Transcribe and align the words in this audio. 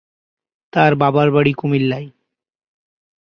তার 0.73 0.91
বাবার 0.95 1.27
বাড়ি 1.31 1.53
কুমিল্লায়। 1.53 2.07